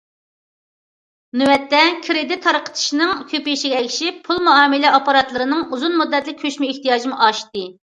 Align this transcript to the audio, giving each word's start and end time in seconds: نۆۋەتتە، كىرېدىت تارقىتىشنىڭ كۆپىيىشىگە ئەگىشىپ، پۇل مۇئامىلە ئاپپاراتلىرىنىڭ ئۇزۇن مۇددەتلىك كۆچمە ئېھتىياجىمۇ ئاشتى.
نۆۋەتتە، 1.41 1.81
كىرېدىت 2.07 2.43
تارقىتىشنىڭ 2.47 3.13
كۆپىيىشىگە 3.35 3.81
ئەگىشىپ، 3.83 4.21
پۇل 4.27 4.43
مۇئامىلە 4.51 4.95
ئاپپاراتلىرىنىڭ 4.97 5.67
ئۇزۇن 5.71 5.99
مۇددەتلىك 6.05 6.45
كۆچمە 6.47 6.75
ئېھتىياجىمۇ 6.77 7.27
ئاشتى. 7.29 7.69